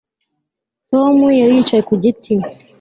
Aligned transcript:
Tom 0.89 1.15
yari 1.39 1.53
yicaye 1.57 1.81
ku 1.89 1.93
giti 2.03 2.33